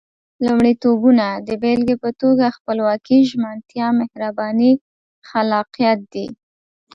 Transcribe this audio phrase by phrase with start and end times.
[0.45, 4.71] لومړيتوبونه د بېلګې په توګه خپلواکي، ژمنتيا، مهرباني،
[5.29, 6.27] خلاقيت دي.